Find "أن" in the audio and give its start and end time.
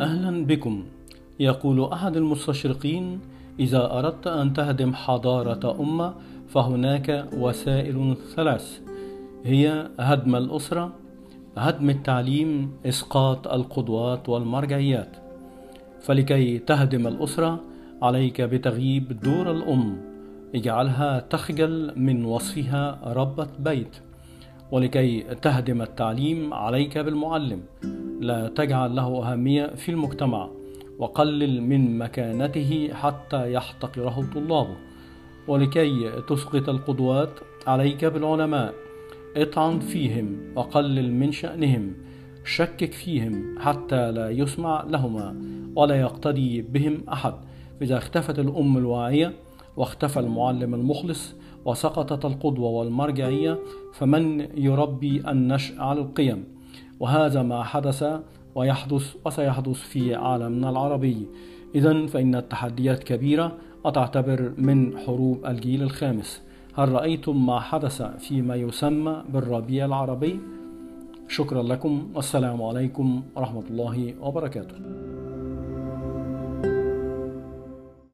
4.26-4.52